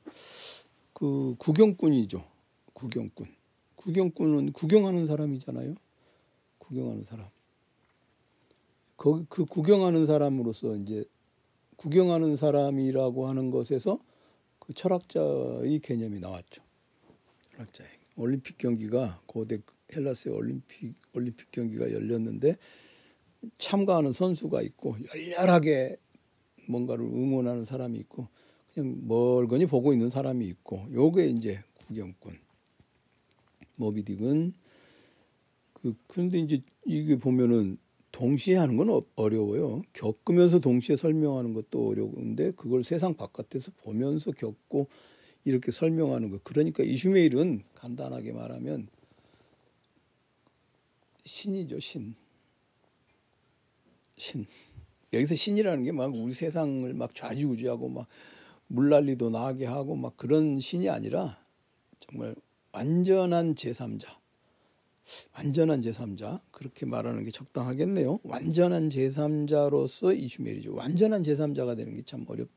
그 0.95 1.35
구경꾼이죠. 1.39 2.25
구경꾼. 2.73 3.27
구경꾼은 3.77 4.53
구경하는 4.53 5.07
사람이잖아요. 5.07 5.75
구경하는 6.59 7.05
사람. 7.05 7.29
그, 8.97 9.27
그 9.29 9.45
구경하는 9.45 10.07
사람으로서 10.07 10.77
이제 10.77 11.05
구경하는 11.77 12.37
사람이라고 12.37 13.29
하는 13.29 13.51
것에서 13.51 14.01
그 14.59 14.73
철학자의 14.73 15.81
개념이 15.81 16.19
나왔죠. 16.21 16.63
철학자의 17.53 17.91
올림픽 18.17 18.57
경기가 18.57 19.21
고대 19.27 19.59
헬라스의 19.95 20.35
올림픽 20.35 20.95
올림픽 21.13 21.51
경기가 21.51 21.93
열렸는데 21.93 22.57
참가하는 23.59 24.13
선수가 24.13 24.63
있고 24.63 24.97
열렬하게 25.15 25.99
뭔가를 26.69 27.05
응원하는 27.05 27.65
사람이 27.65 27.99
있고 27.99 28.29
그냥 28.73 28.97
멀거니 29.07 29.67
보고 29.67 29.93
있는 29.93 30.11
사람이 30.11 30.47
있고 30.47 30.87
요게 30.93 31.29
이제 31.29 31.63
구경꾼 31.87 32.39
모비딕은 33.79 34.53
그 35.75 35.95
그런데 36.07 36.39
이제 36.39 36.63
이게 36.85 37.17
보면은 37.17 37.79
동시에 38.17 38.57
하는 38.57 38.77
건 38.77 38.89
어, 38.89 39.03
어려워요. 39.15 39.83
겪으면서 39.93 40.59
동시에 40.59 40.97
설명하는 40.97 41.53
것도 41.53 41.89
어려운데 41.89 42.53
그걸 42.53 42.83
세상 42.83 43.15
바깥에서 43.15 43.73
보면서 43.83 44.33
겪고 44.33 44.89
이렇게 45.45 45.71
설명하는 45.71 46.31
거. 46.31 46.39
그러니까 46.43 46.83
이슈메일은 46.83 47.65
간단하게 47.75 48.33
말하면 48.33 48.89
신이죠, 51.27 51.79
신. 51.81 52.15
신. 54.17 54.47
여기서 55.17 55.35
신이라는 55.35 55.85
게 55.85 55.93
막 55.93 56.15
우리 56.15 56.33
세상을 56.33 56.93
막 56.95 57.15
좌지우지하고 57.15 57.89
막 57.89 58.07
물난리도 58.69 59.31
나게 59.31 59.67
하고 59.67 59.97
막 59.97 60.17
그런 60.17 60.59
신이 60.59 60.89
아니라 60.89 61.39
정말 62.01 62.35
완전한 62.73 63.55
제3자. 63.55 64.09
완전한 65.35 65.81
제3자 65.83 66.41
그렇게 66.51 66.85
말하는 66.87 67.25
게 67.25 67.31
적당하겠네요. 67.31 68.21
완전한 68.25 68.89
제3자로서 68.89 70.17
이슈메리죠. 70.19 70.75
완전한 70.75 71.23
제3자가 71.23 71.77
되는 71.77 71.95
게 71.97 72.03
참 72.03 72.25
어렵. 72.29 72.49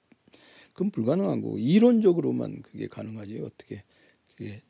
그건 0.73 0.91
불가능한 0.91 1.41
거고 1.41 1.57
이론적으로만 1.59 2.61
그게 2.63 2.87
가능하지 2.87 3.39
어떻게 3.41 3.83
그게 4.27 4.61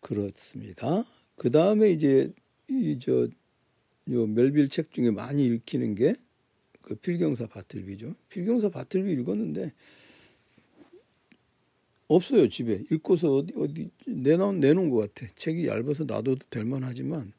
그렇습니다. 0.00 1.04
그 1.36 1.50
다음에 1.50 1.90
이제 1.90 2.32
이 2.68 2.98
저 3.00 3.28
요 4.10 4.26
멜빌 4.26 4.68
책 4.68 4.92
중에 4.92 5.10
많이 5.10 5.46
읽히는 5.46 5.94
게 5.94 6.14
그 6.86 6.94
필경사 6.94 7.48
바틀비죠. 7.48 8.14
필경사 8.28 8.68
바틀비 8.68 9.12
읽었는데 9.12 9.72
없어요 12.06 12.48
집에 12.48 12.84
읽고서 12.92 13.38
어디 13.38 13.52
어디 13.56 13.90
내놓은 14.06 14.60
내놓은 14.60 14.90
것 14.90 15.12
같아. 15.12 15.26
책이 15.34 15.66
얇아서 15.66 16.04
놔둬도 16.04 16.46
될 16.48 16.64
만하지만 16.64 17.32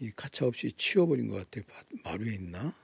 이 0.00 0.10
가차 0.16 0.46
없이 0.46 0.72
치워버린 0.76 1.28
것 1.28 1.48
같아. 1.48 1.64
마루에 2.02 2.34
있나? 2.34 2.74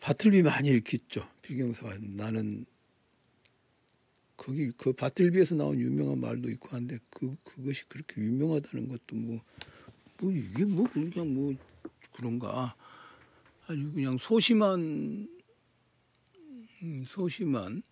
바틀비 0.00 0.42
많이 0.42 0.68
읽혔죠. 0.68 1.26
필경사 1.40 1.96
나는 1.98 2.66
거기 4.36 4.70
그 4.76 4.92
바틀비에서 4.92 5.54
나온 5.54 5.80
유명한 5.80 6.20
말도 6.20 6.50
있고 6.50 6.68
한데 6.76 6.98
그 7.08 7.36
그것이 7.42 7.84
그렇게 7.88 8.20
유명하다는 8.20 8.88
것도 8.88 9.16
뭐 9.16 9.40
뭐뭐 10.20 10.32
이게 10.34 10.64
뭐 10.64 10.86
그냥 10.90 11.34
뭐 11.34 11.54
그런가 12.12 12.74
아주 13.66 13.92
그냥 13.92 14.18
소심한 14.18 15.28
음, 16.82 17.04
소심한 17.06 17.82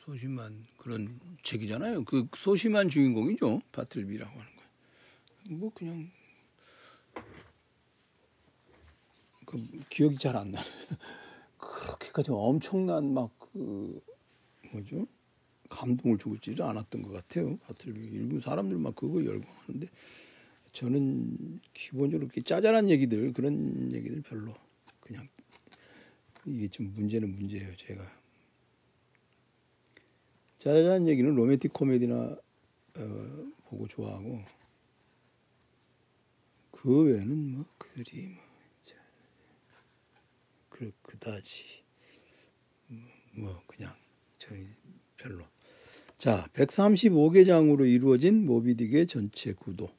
소심한 0.00 0.66
그런 0.78 1.20
책이잖아요. 1.42 2.04
그 2.04 2.26
소심한 2.36 2.88
주인공이죠. 2.88 3.60
바틀비라고 3.70 4.30
하는 4.30 4.56
거. 4.56 4.62
뭐 5.50 5.70
그냥 5.74 6.10
그 9.46 9.58
기억이 9.88 10.18
잘 10.18 10.36
안 10.36 10.50
나네. 10.52 10.66
그렇게까지 11.58 12.30
엄청난 12.32 13.14
막 13.14 13.42
그 13.52 14.02
뭐죠? 14.72 15.06
감동을 15.68 16.18
주고 16.18 16.34
있지를 16.36 16.64
않았던 16.64 17.02
것 17.02 17.12
같아요. 17.12 17.56
바틀비 17.58 18.00
일본 18.00 18.40
사람들 18.40 18.78
막 18.78 18.94
그거 18.94 19.24
열광하는데 19.24 19.88
저는 20.72 21.60
기본적으로 21.74 22.26
이렇게 22.26 22.42
짜잘한 22.42 22.88
얘기들 22.90 23.32
그런 23.32 23.92
얘기들 23.92 24.22
별로 24.22 24.54
그냥 25.00 25.28
이게 26.46 26.68
좀 26.68 26.92
문제는 26.94 27.34
문제예요. 27.34 27.76
제가 27.76 28.02
짜잘한 30.58 31.06
얘기는 31.06 31.34
로맨틱 31.34 31.72
코미디나 31.72 32.36
어, 32.94 33.52
보고 33.66 33.86
좋아하고 33.88 34.42
그 36.70 37.02
외에는 37.04 37.52
뭐 37.52 37.64
그리 37.78 38.28
뭐 38.28 38.42
그, 40.68 40.92
그다지 41.02 41.64
뭐 43.34 43.62
그냥 43.66 43.94
저희 44.38 44.66
별로. 45.16 45.44
자, 46.18 46.48
135개 46.54 47.46
장으로 47.46 47.84
이루어진 47.84 48.46
모비딕의 48.46 49.08
전체 49.08 49.52
구도. 49.52 49.90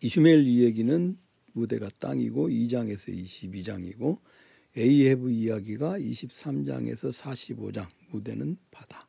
이슈멜 0.00 0.44
이야기는 0.44 1.18
무대가 1.52 1.88
땅이고 1.98 2.48
2장에서 2.48 3.08
22장이고 3.08 4.18
에이해브 4.76 5.30
이야기가 5.30 5.98
23장에서 5.98 7.10
45장, 7.10 7.88
무대는 8.10 8.58
바다. 8.70 9.08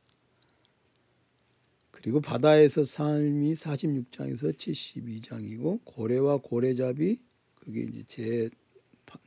그리고 1.92 2.22
바다에서 2.22 2.86
삶이 2.86 3.54
46장에서 3.54 4.58
72장이고 4.58 5.82
고래와 5.84 6.38
고래잡이 6.38 7.20
그게 7.56 7.82
이제 7.82 8.04
제 8.04 8.50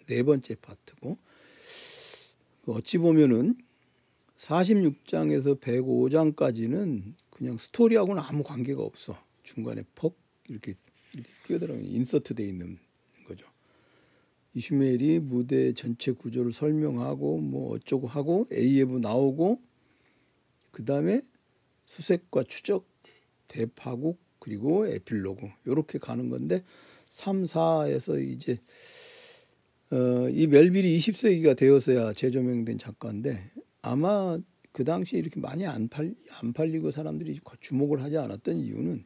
네 0.06 0.22
번째 0.22 0.54
파트고 0.56 1.18
어찌 2.66 2.98
보면은 2.98 3.56
46장에서 4.36 5.60
105장까지는 5.60 7.14
그냥 7.30 7.58
스토리하고는 7.58 8.22
아무 8.22 8.42
관계가 8.42 8.82
없어. 8.82 9.16
중간에 9.42 9.82
퍽 9.94 10.16
이렇게, 10.48 10.74
이렇게 11.14 11.30
끼어들어 11.46 11.76
인서트 11.76 12.34
돼 12.34 12.46
있는 12.46 12.78
거죠. 13.26 13.46
이슈멜이 14.54 15.20
무대 15.20 15.72
전체 15.72 16.12
구조를 16.12 16.52
설명하고 16.52 17.38
뭐 17.38 17.74
어쩌고 17.74 18.06
하고 18.06 18.46
A예부 18.52 18.98
나오고 18.98 19.60
그 20.70 20.84
다음에 20.84 21.22
수색과 21.86 22.44
추적, 22.44 22.86
대파국 23.48 24.18
그리고 24.38 24.86
에필로그 24.86 25.48
이렇게 25.66 25.98
가는 25.98 26.28
건데 26.28 26.64
3, 27.08 27.44
4에서 27.44 28.26
이제 28.26 28.58
어, 29.90 30.28
이 30.30 30.46
멜빌이 30.46 30.96
20세기가 30.96 31.56
되었어야 31.56 32.14
재조명된 32.14 32.78
작가인데 32.78 33.50
아마 33.82 34.38
그 34.72 34.84
당시에 34.84 35.18
이렇게 35.18 35.38
많이 35.38 35.66
안, 35.66 35.88
팔, 35.88 36.14
안 36.40 36.54
팔리고 36.54 36.90
사람들이 36.90 37.40
주목을 37.60 38.02
하지 38.02 38.16
않았던 38.16 38.56
이유는 38.56 39.04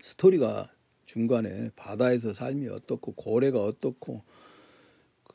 스토리가 0.00 0.68
중간에 1.12 1.70
바다에서 1.76 2.32
삶이 2.32 2.68
어떻고 2.68 3.12
고래가 3.12 3.60
어떻고 3.62 4.22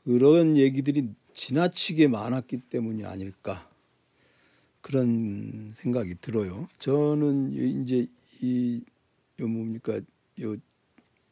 그런 0.04 0.56
얘기들이 0.58 1.10
지나치게 1.34 2.08
많았기 2.08 2.62
때문이 2.70 3.06
아닐까 3.06 3.70
그런 4.82 5.74
생각이 5.78 6.16
들어요. 6.22 6.68
저는 6.80 7.54
이제 7.82 8.08
이 8.42 8.84
요 9.40 9.48
뭡니까 9.48 10.00
요 10.42 10.56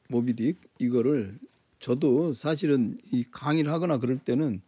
모비딕 0.09 0.57
이거를 0.79 1.39
저도 1.79 2.33
사실은 2.33 2.97
이 3.11 3.23
강의를 3.29 3.71
하거나 3.71 3.97
그럴 3.97 4.17
때는 4.17 4.61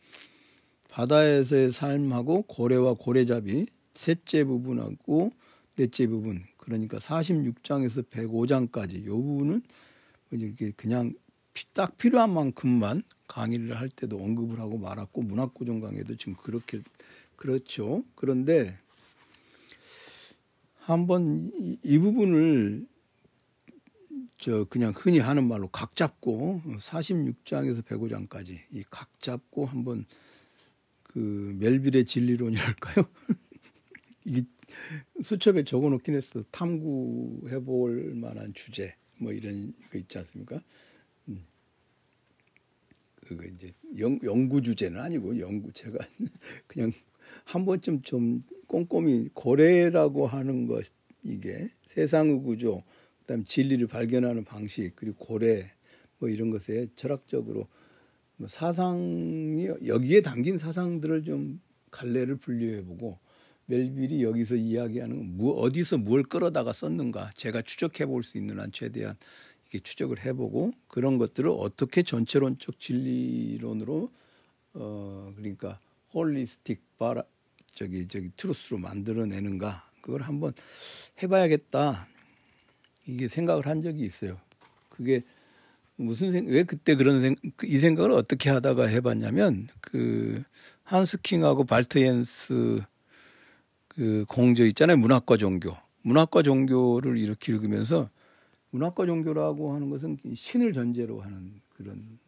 바다에서의 0.89 1.71
삶하고 1.71 2.43
고래와 2.43 2.93
고래잡이 2.93 3.65
셋째 3.93 4.43
부분하고 4.45 5.31
넷째 5.75 6.07
부분 6.07 6.43
그러니까 6.65 6.97
46장에서 6.97 8.09
105장까지 8.09 9.05
요 9.05 9.15
부분은 9.15 9.61
이렇게 10.31 10.71
그냥 10.71 11.13
딱 11.73 11.97
필요한 11.97 12.33
만큼만 12.33 13.03
강의를 13.27 13.77
할 13.79 13.89
때도 13.89 14.17
언급을 14.17 14.59
하고 14.59 14.77
말았고 14.77 15.21
문학고정 15.21 15.79
강의도 15.79 16.17
지금 16.17 16.35
그렇게 16.35 16.81
그렇죠. 17.35 18.03
그런데 18.15 18.77
한번 20.79 21.51
이, 21.53 21.77
이 21.83 21.97
부분을 21.99 22.87
저 24.37 24.65
그냥 24.65 24.93
흔히 24.95 25.19
하는 25.19 25.47
말로 25.47 25.67
각 25.69 25.95
잡고 25.95 26.61
46장에서 26.65 27.83
105장까지 27.83 28.57
이 28.71 28.83
각 28.89 29.21
잡고 29.21 29.65
한번 29.65 30.05
그 31.03 31.55
멜빌의 31.59 32.05
진리론이랄까요? 32.05 33.05
이 34.25 34.43
수첩에 35.21 35.63
적어 35.63 35.89
놓긴 35.89 36.15
했어. 36.15 36.43
탐구해 36.51 37.59
볼 37.59 38.13
만한 38.15 38.53
주제 38.53 38.95
뭐 39.17 39.31
이런 39.31 39.73
거 39.91 39.97
있지 39.97 40.17
않습니까? 40.17 40.61
음. 41.27 41.45
그거 43.15 43.43
이제 43.45 43.71
연, 43.99 44.19
연구 44.23 44.61
주제는 44.61 44.99
아니고 44.99 45.39
연구 45.39 45.71
제가 45.71 45.97
그냥 46.67 46.91
한 47.43 47.65
번쯤 47.65 48.01
좀 48.01 48.43
꼼꼼히 48.67 49.29
고래라고 49.33 50.27
하는 50.27 50.67
것 50.67 50.85
이게 51.23 51.69
세상의 51.87 52.41
구조, 52.41 52.83
그다음 53.21 53.45
진리를 53.45 53.87
발견하는 53.87 54.43
방식 54.43 54.95
그리고 54.95 55.17
고래 55.17 55.71
뭐 56.19 56.29
이런 56.29 56.49
것에 56.49 56.87
철학적으로 56.95 57.67
뭐 58.37 58.47
사상이 58.47 59.67
여기에 59.85 60.21
담긴 60.21 60.57
사상들을 60.57 61.23
좀 61.23 61.61
갈래를 61.91 62.37
분류해보고 62.37 63.17
멜빌이 63.67 64.23
여기서 64.23 64.55
이야기하는 64.55 65.37
뭐 65.37 65.53
어디서 65.61 65.97
뭘 65.97 66.23
끌어다가 66.23 66.71
썼는가 66.71 67.31
제가 67.35 67.61
추적해 67.61 68.05
볼 68.05 68.23
수 68.23 68.37
있는 68.37 68.59
한 68.59 68.71
최대한 68.71 69.15
이렇게 69.63 69.79
추적을 69.79 70.23
해보고 70.25 70.73
그런 70.87 71.17
것들을 71.17 71.49
어떻게 71.49 72.03
전체론적 72.03 72.79
진리론으로 72.79 74.11
어 74.73 75.33
그러니까 75.35 75.79
holistic 76.13 76.97
바라 76.97 77.23
저기 77.73 78.07
저기 78.07 78.31
truth로 78.37 78.77
만들어내는가 78.77 79.89
그걸 80.01 80.21
한번 80.21 80.53
해봐야겠다 81.21 82.07
이게 83.07 83.27
생각을 83.27 83.65
한 83.67 83.81
적이 83.81 84.03
있어요. 84.05 84.39
그게 84.89 85.23
무슨 85.95 86.31
생, 86.31 86.45
왜 86.47 86.63
그때 86.63 86.95
그런 86.95 87.21
생, 87.21 87.35
이 87.63 87.79
생각을 87.79 88.11
어떻게 88.11 88.49
하다가 88.49 88.87
해봤냐면 88.87 89.67
그 89.81 90.43
한스킹하고 90.83 91.65
발트옌스 91.65 92.81
그 93.95 94.25
공저 94.27 94.65
있잖아요. 94.65 94.97
문학과 94.97 95.37
종교. 95.37 95.75
문학과 96.01 96.43
종교를 96.43 97.17
이렇게 97.17 97.53
읽으면서 97.53 98.09
문학과 98.69 99.05
종교라고 99.05 99.73
하는 99.73 99.89
것은 99.89 100.17
신을 100.35 100.73
전제로 100.73 101.21
하는 101.21 101.61
그런 101.69 102.19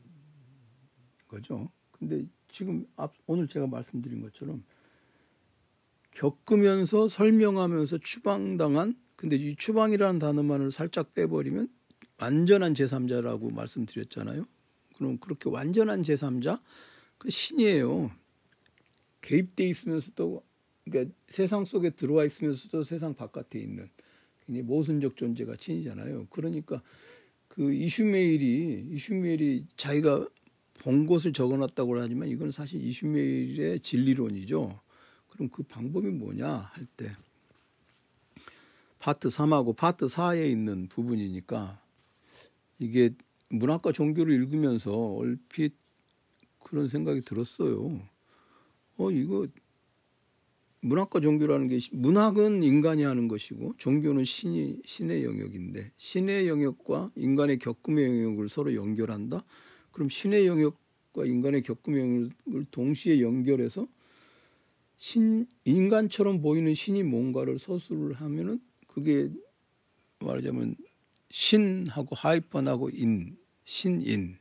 거죠. 1.28 1.70
근데 1.92 2.26
지금 2.50 2.88
앞, 2.96 3.14
오늘 3.28 3.48
제가 3.48 3.68
말씀드린 3.68 4.22
것처럼 4.22 4.64
겪으면서 6.12 7.08
설명하면서 7.08 8.00
추방당한 8.00 8.96
근데 9.16 9.36
이 9.36 9.56
추방이라는 9.56 10.20
단어만을 10.20 10.72
살짝 10.72 11.14
빼버리면 11.14 11.70
완전한 12.20 12.74
제3자라고 12.74 13.54
말씀드렸잖아요. 13.54 14.46
그럼 14.96 15.18
그렇게 15.18 15.50
완전한 15.50 16.02
제3자 16.02 16.62
그 17.18 17.30
신이에요. 17.30 18.10
개입돼 19.22 19.66
있으면서도 19.66 20.44
그러니까 20.90 21.14
세상 21.30 21.66
속에 21.66 21.92
들어와 21.92 22.26
있으면서도 22.26 22.84
세상 22.84 23.14
바깥에 23.14 23.60
있는 23.60 23.90
굉장히 24.46 24.64
모순적 24.64 25.16
존재가 25.18 25.56
신이잖아요. 25.60 26.28
그러니까 26.30 26.82
그 27.48 27.74
이슈메일이 27.74 28.88
이슈메일이 28.92 29.66
자기가 29.78 30.28
본 30.76 31.08
것을 31.08 31.34
적어놨다고 31.34 32.00
하지만 32.00 32.30
이건 32.30 32.52
사실 32.52 32.84
이슈메일의 32.84 33.80
진리론이죠. 33.80 34.80
그럼 35.30 35.50
그 35.50 35.64
방법이 35.64 36.10
뭐냐 36.10 36.48
할 36.48 36.88
때 36.96 37.16
파트 39.00 39.30
3하고 39.30 39.76
파트 39.76 40.08
4에 40.08 40.50
있는 40.50 40.88
부분이니까 40.88 41.82
이게 42.80 43.12
문학과 43.50 43.92
종교를 43.92 44.34
읽으면서 44.34 44.92
얼핏 44.92 45.74
그런 46.64 46.90
생각이 46.90 47.22
들었어요. 47.22 48.02
어, 48.98 49.12
이거 49.12 49.48
문학과 50.82 51.20
종교라는 51.20 51.68
게 51.68 51.80
문학은 51.92 52.64
인간이 52.64 53.04
하는 53.04 53.28
것이고 53.28 53.76
종교는 53.78 54.26
신이 54.26 54.82
신의 54.86 55.24
영역인데 55.24 55.92
신의 55.98 56.48
영역과 56.48 57.12
인간의 57.16 57.60
겪음의 57.60 58.06
영역을 58.06 58.50
서로 58.50 58.74
연결한다. 58.76 59.44
그럼 59.92 60.10
신의 60.10 60.46
영역과 60.46 61.26
인간의 61.26 61.64
겪음의 61.64 62.00
영역을 62.00 62.66
동시에 62.72 63.22
연결해서 63.22 63.88
신 64.98 65.48
인간처럼 65.66 66.42
보이는 66.42 66.74
신이 66.74 67.04
뭔가를 67.04 67.60
서술을 67.60 68.14
하면은 68.14 68.60
그게 68.88 69.30
말하자면 70.20 70.76
신하고 71.30 72.16
하이펀하고 72.16 72.90
인, 72.92 73.38
신인, 73.64 74.38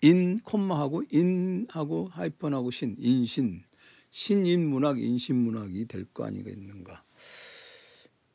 인 0.00 0.38
콤마하고 0.40 1.04
인하고 1.10 2.06
하이펀하고 2.06 2.70
신, 2.70 2.96
인신, 2.98 3.62
신인 4.12 4.68
문학, 4.68 5.00
인신 5.00 5.36
문학이 5.36 5.86
될 5.86 6.04
거 6.12 6.24
아니겠는가. 6.26 7.02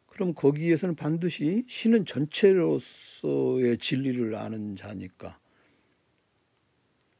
그럼 0.07 0.33
거기에서는 0.33 0.95
반드시 0.95 1.63
신은 1.67 2.05
전체로서의 2.05 3.77
진리를 3.77 4.33
아는 4.33 4.75
자니까. 4.75 5.39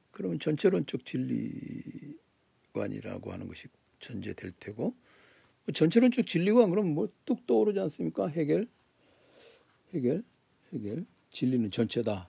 그러면 0.09 0.39
전체론적 0.39 1.05
진리관이라고 1.05 3.31
하는 3.31 3.47
것이 3.47 3.67
전제될 3.99 4.53
테고 4.59 4.95
전체론적 5.71 6.25
진리관 6.25 6.71
그럼 6.71 6.95
뭐 6.95 7.07
뚝 7.25 7.45
떠오르지 7.45 7.79
않습니까? 7.79 8.27
해결, 8.27 8.67
해결. 9.93 10.23
해겔 10.73 11.05
진리는 11.31 11.69
전체다. 11.69 12.27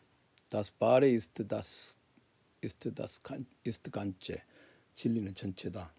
Das 0.50 0.70
Bare 0.78 1.08
ist 1.08 1.42
das 1.48 1.96
ist 2.62 2.94
das 2.94 3.18
ist 3.66 3.90
ganze. 3.90 4.42
진리는 4.94 5.34
전체다. 5.34 5.94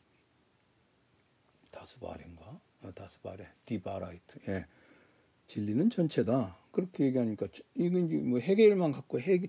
다스바레인가? 1.71 2.59
아, 2.81 2.91
다스바레, 2.91 3.47
디바라이트. 3.65 4.39
예. 4.49 4.65
진리는 5.47 5.89
전체다. 5.89 6.57
그렇게 6.71 7.05
얘기하니까 7.05 7.47
이건 7.75 8.29
뭐 8.29 8.39
해결만 8.39 8.91
갖고 8.91 9.19
해 9.19 9.41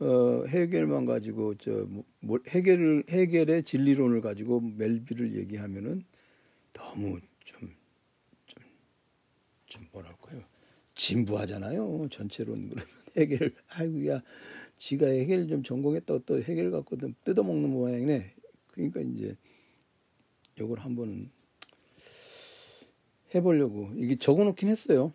어, 0.00 0.44
해결만 0.46 1.06
가지고 1.06 1.56
저 1.56 1.86
뭐, 2.20 2.38
해결을 2.48 3.04
해결의 3.08 3.62
진리론을 3.64 4.20
가지고 4.20 4.60
멜비를 4.60 5.34
얘기하면은 5.36 6.04
너무 6.72 7.18
좀좀좀 7.40 7.76
뭐랄까요? 9.90 10.42
진부하잖아요. 10.94 12.08
전체로는 12.10 12.68
그러면 12.68 12.84
해결 13.16 13.54
아이고야 13.70 14.22
지가 14.76 15.06
해결 15.06 15.48
좀 15.48 15.62
전공했다고 15.62 16.24
또 16.26 16.42
해결 16.42 16.70
갖고 16.70 16.96
뜯어먹는 17.24 17.70
모양이네. 17.70 18.34
그러니까 18.68 19.00
이제 19.00 19.34
이걸 20.60 20.78
한번 20.78 21.30
해보려고 23.34 23.90
이게 23.96 24.16
적어놓긴 24.16 24.68
했어요. 24.68 25.12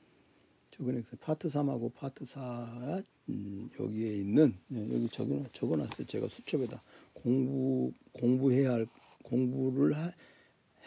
적어놓고 0.72 1.18
파트 1.18 1.48
3하고 1.48 1.94
파트 1.94 2.26
4 2.26 3.04
음, 3.30 3.70
여기에 3.80 4.16
있는 4.18 4.58
네, 4.68 4.82
여기 4.94 5.08
적어 5.10 5.44
적어놨어요. 5.54 6.08
제가 6.08 6.28
수첩에다 6.28 6.84
공부 7.14 7.94
공부해야 8.14 8.74
할 8.74 8.88
공부를 9.24 9.96
하, 9.96 10.12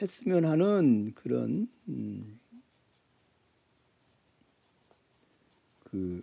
했으면 0.01 0.45
하는 0.45 1.13
그런 1.15 1.69
음, 1.89 2.39
그 5.85 6.23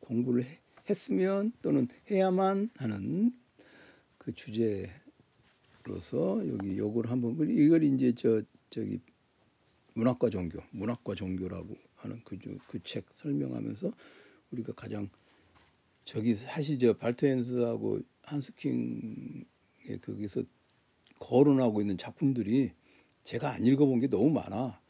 공부를 0.00 0.44
했으면 0.88 1.52
또는 1.60 1.88
해야만 2.10 2.70
하는 2.76 3.32
그 4.16 4.32
주제로서 4.34 4.88
여기 6.46 6.78
요걸 6.78 7.08
한번 7.08 7.50
이걸 7.50 7.82
이제 7.82 8.12
저 8.14 8.42
저기 8.70 9.00
문학과 9.98 10.30
종교, 10.30 10.60
문학과 10.70 11.16
종교라고 11.16 11.76
하는 11.96 12.22
그책 12.68 13.04
그 13.06 13.14
설명하면서 13.16 13.92
우리가 14.52 14.72
가장 14.74 15.08
저기 16.04 16.36
사실 16.36 16.78
저 16.78 16.96
발토엔스하고 16.96 17.98
한스킹의 18.22 19.44
거기서 20.00 20.44
거론하고 21.18 21.80
있는 21.80 21.98
작품들이 21.98 22.70
제가 23.24 23.50
안 23.50 23.66
읽어본 23.66 23.98
게 23.98 24.06
너무 24.06 24.30
많아. 24.30 24.80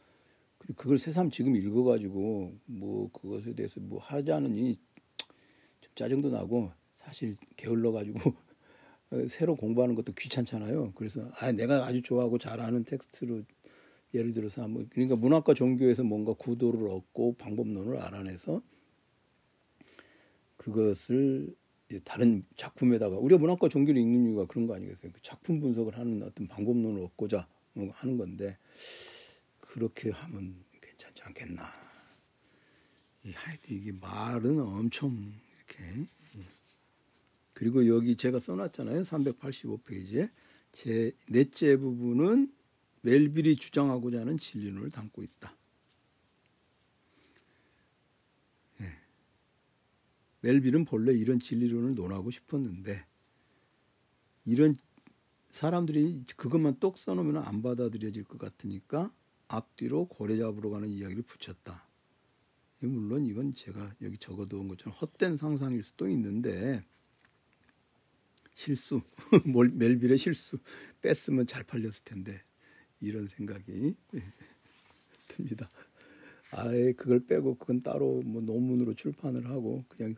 그리고 0.59 0.75
그걸 0.75 0.99
새삼 0.99 1.31
지금 1.31 1.57
읽어가지고 1.57 2.59
뭐 2.67 3.11
그것에 3.11 3.55
대해서 3.55 3.81
뭐 3.81 3.99
하자느니 4.01 4.79
좀 5.81 5.93
짜증도 5.95 6.29
나고 6.29 6.71
사실 6.95 7.35
게을러가지고 7.57 8.35
새로 9.27 9.57
공부하는 9.57 9.95
것도 9.95 10.13
귀찮잖아요. 10.13 10.93
그래서 10.93 11.31
아 11.41 11.51
내가 11.51 11.87
아주 11.87 12.03
좋아하고 12.03 12.37
잘 12.37 12.61
아는 12.61 12.85
텍스트로 12.85 13.45
예를 14.15 14.33
들어서 14.33 14.63
한번 14.63 14.89
그러니까 14.89 15.17
문학과 15.17 15.55
종교에서 15.55 16.03
뭔가 16.03 16.33
구도를 16.33 16.89
얻고 16.89 17.35
방법론을 17.35 17.99
알아내서 17.99 18.63
그것을 20.57 21.55
다른 22.05 22.45
작품에다가 22.57 23.17
우리가 23.17 23.39
문학과 23.39 23.69
종교를 23.69 24.01
읽는 24.01 24.27
이유가 24.27 24.47
그런 24.47 24.67
거 24.67 24.75
아니겠어요? 24.75 25.13
그 25.13 25.23
작품 25.23 25.61
분석을 25.61 25.97
하는 25.97 26.23
어떤 26.23 26.47
방법론을 26.47 27.03
얻고자 27.05 27.47
하는 27.75 28.17
건데 28.17 28.59
그렇게 29.61 30.11
하면 30.11 30.65
괜찮지 30.81 31.23
않겠나 31.23 31.63
하여튼 33.35 33.77
이게 33.77 33.93
말은 33.93 34.61
엄청 34.61 35.33
이렇게 35.57 36.07
그리고 37.55 37.87
여기 37.89 38.15
제가 38.15 38.39
써놨잖아요. 38.39 39.03
385페이지에 39.03 40.31
제 40.73 41.13
넷째 41.29 41.77
부분은 41.77 42.53
멜빌이 43.03 43.57
주장하고자 43.57 44.21
하는 44.21 44.39
진리론을 44.39 44.91
담고 44.91 45.23
있다. 45.23 45.57
네. 48.79 48.87
멜빌은 50.41 50.85
본래 50.85 51.13
이런 51.13 51.41
진리론을 51.41 51.95
논하고 51.95 52.31
싶었는데 52.31 53.07
이런 54.45 54.79
사람들이 55.51 56.25
그것만 56.37 56.79
똑 56.79 56.99
써놓으면 56.99 57.39
안 57.39 57.63
받아들여질 57.63 58.25
것 58.25 58.39
같으니까 58.39 59.13
앞뒤로 59.49 60.07
고래 60.07 60.37
잡으러 60.37 60.71
가는 60.71 60.89
이야기를 60.89 61.23
붙였다. 61.23 61.87
물론 62.81 63.27
이건 63.27 63.55
제가 63.55 63.95
여기 64.03 64.19
적어둔 64.19 64.69
것처럼 64.69 64.95
헛된 64.95 65.37
상상일 65.37 65.83
수도 65.83 66.09
있는데 66.09 66.85
실수, 68.55 69.01
멜빌의 69.73 70.19
실수 70.19 70.59
뺐으면 71.01 71.47
잘 71.47 71.65
팔렸을 71.65 72.05
텐데 72.05 72.41
이런 73.01 73.29
생각이 73.29 73.95
듭니다. 75.29 75.69
아예 76.51 76.93
그걸 76.93 77.21
빼고 77.27 77.57
그건 77.57 77.81
따로 77.81 78.23
뭐 78.23 78.41
논문으로 78.41 78.95
출판을 78.95 79.49
하고 79.51 79.85
그냥 79.89 80.15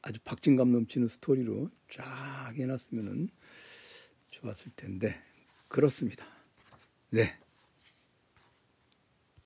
아주 0.00 0.18
박진감 0.24 0.72
넘치는 0.72 1.08
스토리로 1.08 1.70
쫙 1.90 2.52
해놨으면은 2.54 3.28
좋았을 4.30 4.72
텐데 4.76 5.14
그렇습니다. 5.68 6.24
네. 7.10 7.38